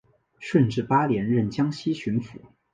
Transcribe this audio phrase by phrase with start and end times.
[0.39, 2.37] 顺治八年任江西巡抚。